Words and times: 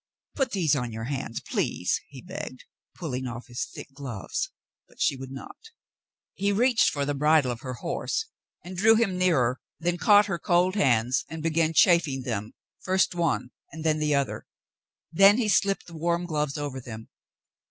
"Put 0.33 0.49
these 0.53 0.75
on 0.75 0.91
your 0.91 1.03
hands, 1.03 1.41
please," 1.41 2.01
he 2.09 2.23
begged, 2.23 2.63
pulling 2.95 3.27
off 3.27 3.45
his 3.45 3.65
thick 3.67 3.89
gloves; 3.93 4.49
but 4.87 4.99
she 4.99 5.15
would 5.15 5.29
not. 5.29 5.59
He 6.33 6.51
reached 6.51 6.89
for 6.89 7.05
the 7.05 7.13
bridle 7.13 7.51
of 7.51 7.61
her 7.61 7.75
horse 7.75 8.25
and 8.65 8.75
drew 8.75 8.95
him 8.95 9.15
nearer, 9.15 9.59
then 9.79 9.99
caught 9.99 10.25
her 10.25 10.39
cold 10.39 10.73
hands 10.73 11.23
and 11.29 11.43
began 11.43 11.73
chafing 11.75 12.23
them, 12.23 12.55
first 12.79 13.13
one 13.13 13.51
and 13.71 13.83
then 13.83 13.99
the 13.99 14.15
other. 14.15 14.47
Then 15.11 15.37
he 15.37 15.47
slipped 15.47 15.85
the 15.85 15.93
warm 15.95 16.25
gloves 16.25 16.57
over 16.57 16.81
them. 16.81 17.09